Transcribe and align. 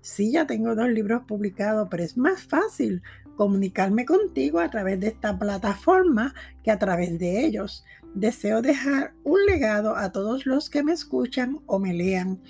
Sí, 0.00 0.32
ya 0.32 0.46
tengo 0.46 0.74
dos 0.74 0.88
libros 0.88 1.22
publicados, 1.26 1.88
pero 1.90 2.02
es 2.02 2.16
más 2.16 2.42
fácil 2.42 3.02
comunicarme 3.36 4.04
contigo 4.04 4.60
a 4.60 4.70
través 4.70 5.00
de 5.00 5.08
esta 5.08 5.38
plataforma 5.38 6.34
que 6.62 6.70
a 6.70 6.78
través 6.78 7.18
de 7.18 7.44
ellos. 7.44 7.84
Deseo 8.14 8.60
dejar 8.60 9.14
un 9.24 9.44
legado 9.46 9.96
a 9.96 10.10
todos 10.12 10.46
los 10.46 10.68
que 10.68 10.82
me 10.82 10.92
escuchan 10.92 11.60
o 11.66 11.78
me 11.78 11.94
lean. 11.94 12.40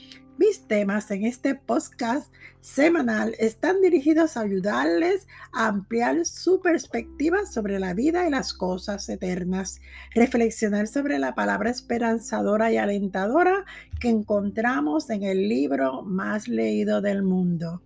Mis 0.41 0.67
temas 0.67 1.11
en 1.11 1.27
este 1.27 1.55
podcast 1.55 2.33
semanal 2.63 3.35
están 3.39 3.83
dirigidos 3.83 4.39
a 4.39 4.41
ayudarles 4.41 5.29
a 5.53 5.67
ampliar 5.67 6.25
su 6.25 6.63
perspectiva 6.63 7.45
sobre 7.45 7.79
la 7.79 7.93
vida 7.93 8.27
y 8.27 8.31
las 8.31 8.55
cosas 8.55 9.07
eternas, 9.11 9.83
reflexionar 10.15 10.87
sobre 10.87 11.19
la 11.19 11.35
palabra 11.35 11.69
esperanzadora 11.69 12.73
y 12.73 12.79
alentadora 12.79 13.67
que 14.01 14.09
encontramos 14.09 15.11
en 15.11 15.25
el 15.25 15.47
libro 15.47 16.01
más 16.05 16.49
leído 16.49 17.03
del 17.03 17.23
mundo. 17.23 17.83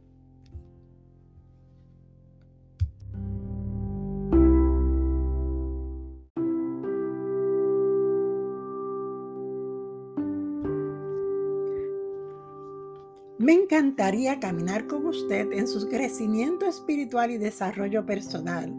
Me 13.37 13.53
encantaría 13.53 14.39
caminar 14.39 14.87
con 14.87 15.07
usted 15.07 15.51
en 15.51 15.67
su 15.67 15.89
crecimiento 15.89 16.67
espiritual 16.67 17.33
y 17.33 17.37
desarrollo 17.39 18.07
personal, 18.07 18.73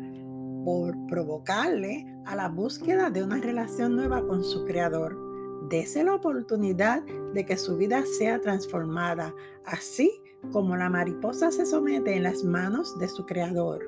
por 0.64 0.96
provocarle 1.08 2.08
a 2.26 2.38
la 2.38 2.48
búsqueda 2.48 3.10
de 3.10 3.22
una 3.22 3.42
relación 3.42 3.98
nueva 3.98 4.26
con 4.26 4.46
su 4.46 4.64
Creador. 4.64 5.20
Dese 5.70 6.06
la 6.06 6.16
oportunidad 6.16 7.04
de 7.34 7.46
que 7.46 7.58
su 7.58 7.76
vida 7.76 8.06
sea 8.18 8.40
transformada, 8.40 9.36
así 9.66 10.10
como 10.54 10.78
la 10.78 10.90
mariposa 10.90 11.52
se 11.52 11.66
somete 11.66 12.16
en 12.16 12.24
las 12.24 12.46
manos 12.46 12.98
de 12.98 13.10
su 13.10 13.26
Creador. 13.26 13.84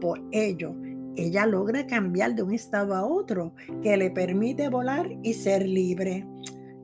Por 0.00 0.20
ello, 0.32 0.74
ella 1.14 1.46
logra 1.46 1.86
cambiar 1.86 2.34
de 2.34 2.42
un 2.42 2.52
estado 2.52 2.96
a 2.96 3.06
otro 3.06 3.52
que 3.82 3.96
le 3.96 4.10
permite 4.10 4.68
volar 4.68 5.08
y 5.22 5.34
ser 5.34 5.64
libre 5.64 6.26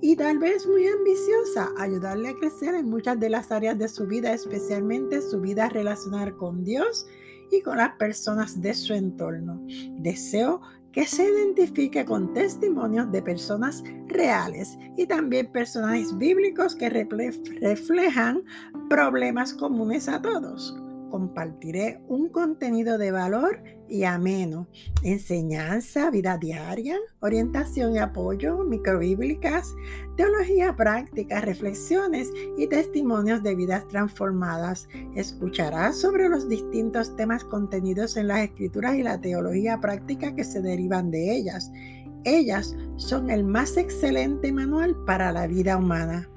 y 0.04 0.16
tal 0.16 0.38
vez 0.38 0.66
muy 0.66 0.86
ambiciosa, 0.86 1.72
ayudarle 1.78 2.28
a 2.28 2.34
crecer 2.34 2.74
en 2.74 2.90
muchas 2.90 3.18
de 3.18 3.30
las 3.30 3.50
áreas 3.50 3.78
de 3.78 3.88
su 3.88 4.06
vida, 4.06 4.34
especialmente 4.34 5.22
su 5.22 5.40
vida 5.40 5.70
relacional 5.70 6.36
con 6.36 6.62
Dios 6.62 7.06
y 7.50 7.62
con 7.62 7.78
las 7.78 7.96
personas 7.96 8.60
de 8.60 8.74
su 8.74 8.92
entorno. 8.92 9.66
Deseo 10.00 10.60
que 10.92 11.06
se 11.06 11.24
identifique 11.24 12.04
con 12.04 12.34
testimonios 12.34 13.10
de 13.12 13.22
personas 13.22 13.82
reales 14.08 14.76
y 14.98 15.06
también 15.06 15.50
personajes 15.50 16.14
bíblicos 16.18 16.76
que 16.76 16.90
reflejan 16.90 18.42
problemas 18.90 19.54
comunes 19.54 20.06
a 20.10 20.20
todos 20.20 20.76
compartiré 21.14 22.00
un 22.08 22.28
contenido 22.28 22.98
de 22.98 23.12
valor 23.12 23.62
y 23.88 24.02
ameno, 24.02 24.66
enseñanza, 25.04 26.10
vida 26.10 26.38
diaria, 26.38 26.96
orientación 27.20 27.94
y 27.94 27.98
apoyo, 27.98 28.64
microbíblicas, 28.64 29.76
teología 30.16 30.74
práctica, 30.74 31.40
reflexiones 31.40 32.32
y 32.58 32.66
testimonios 32.66 33.44
de 33.44 33.54
vidas 33.54 33.86
transformadas. 33.86 34.88
Escucharás 35.14 36.00
sobre 36.00 36.28
los 36.28 36.48
distintos 36.48 37.14
temas 37.14 37.44
contenidos 37.44 38.16
en 38.16 38.26
las 38.26 38.40
escrituras 38.40 38.96
y 38.96 39.04
la 39.04 39.20
teología 39.20 39.80
práctica 39.80 40.34
que 40.34 40.42
se 40.42 40.62
derivan 40.62 41.12
de 41.12 41.36
ellas. 41.36 41.70
Ellas 42.24 42.74
son 42.96 43.30
el 43.30 43.44
más 43.44 43.76
excelente 43.76 44.50
manual 44.50 44.96
para 45.06 45.30
la 45.30 45.46
vida 45.46 45.76
humana. 45.76 46.28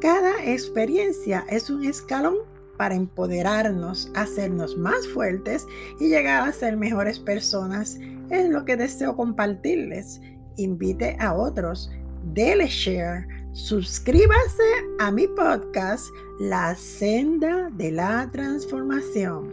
Cada 0.00 0.44
experiencia 0.44 1.44
es 1.48 1.70
un 1.70 1.84
escalón 1.84 2.57
para 2.78 2.94
empoderarnos, 2.94 4.10
hacernos 4.14 4.78
más 4.78 5.06
fuertes 5.08 5.66
y 6.00 6.08
llegar 6.08 6.48
a 6.48 6.52
ser 6.52 6.76
mejores 6.76 7.18
personas. 7.18 7.98
Es 8.30 8.48
lo 8.48 8.64
que 8.64 8.76
deseo 8.76 9.14
compartirles. 9.14 10.20
Invite 10.56 11.16
a 11.20 11.34
otros, 11.34 11.90
dele 12.32 12.66
share, 12.68 13.26
suscríbase 13.52 14.62
a 15.00 15.10
mi 15.10 15.26
podcast 15.26 16.06
La 16.40 16.74
senda 16.74 17.68
de 17.70 17.92
la 17.92 18.30
transformación. 18.32 19.52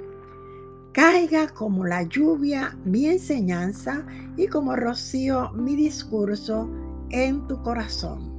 Caiga 0.94 1.50
como 1.50 1.86
la 1.86 2.04
lluvia 2.04 2.78
mi 2.86 3.08
enseñanza 3.08 4.06
y 4.38 4.48
como 4.48 4.78
rocío 4.78 5.52
mi 5.52 5.76
discurso 5.76 6.70
en 7.10 7.46
tu 7.48 7.62
corazón. 7.64 8.35